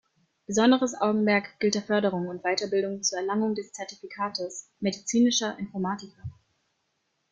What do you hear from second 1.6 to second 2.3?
der Förderung